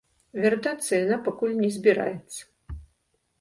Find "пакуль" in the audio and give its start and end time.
1.27-1.53